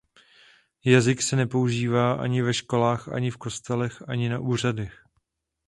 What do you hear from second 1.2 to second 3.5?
se nepoužívá ani ve školách ani v